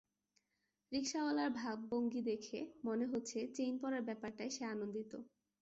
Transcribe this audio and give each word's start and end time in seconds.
রিকশাওয়ালার 0.91 1.49
ভাবভঙ্গি 1.51 2.21
দেখে 2.21 2.59
মনে 2.85 3.05
হচ্ছে 3.05 3.39
চেইন 3.55 3.73
পড়ার 3.81 4.03
ব্যাপারটায় 4.03 4.51
সে 4.55 4.63
আনন্দিত। 4.65 5.11